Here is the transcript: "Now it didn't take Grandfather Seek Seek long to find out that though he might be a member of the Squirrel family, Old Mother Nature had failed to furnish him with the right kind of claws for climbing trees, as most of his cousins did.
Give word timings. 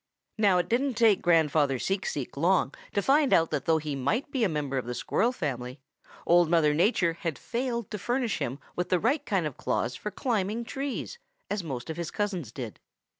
"Now 0.39 0.57
it 0.57 0.67
didn't 0.67 0.95
take 0.95 1.21
Grandfather 1.21 1.77
Seek 1.77 2.07
Seek 2.07 2.35
long 2.35 2.73
to 2.93 3.03
find 3.03 3.31
out 3.31 3.51
that 3.51 3.65
though 3.65 3.77
he 3.77 3.95
might 3.95 4.31
be 4.31 4.43
a 4.43 4.49
member 4.49 4.79
of 4.79 4.87
the 4.87 4.95
Squirrel 4.95 5.31
family, 5.31 5.79
Old 6.25 6.49
Mother 6.49 6.73
Nature 6.73 7.13
had 7.21 7.37
failed 7.37 7.91
to 7.91 7.99
furnish 7.99 8.39
him 8.39 8.57
with 8.75 8.89
the 8.89 8.99
right 8.99 9.23
kind 9.23 9.45
of 9.45 9.57
claws 9.57 9.93
for 9.95 10.09
climbing 10.09 10.63
trees, 10.65 11.19
as 11.51 11.63
most 11.63 11.91
of 11.91 11.97
his 11.97 12.09
cousins 12.09 12.51
did. 12.51 12.79